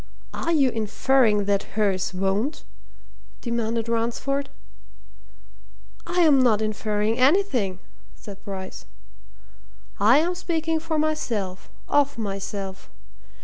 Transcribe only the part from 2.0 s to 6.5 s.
won't?" demanded Ransford. "I'm